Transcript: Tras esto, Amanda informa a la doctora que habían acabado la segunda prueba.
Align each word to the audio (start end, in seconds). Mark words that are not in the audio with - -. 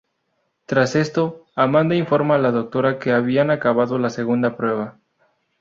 Tras 0.65 0.95
esto, 0.95 1.45
Amanda 1.55 1.93
informa 1.93 2.33
a 2.33 2.37
la 2.39 2.49
doctora 2.49 2.97
que 2.97 3.11
habían 3.11 3.51
acabado 3.51 3.99
la 3.99 4.09
segunda 4.09 4.57
prueba. 4.57 4.97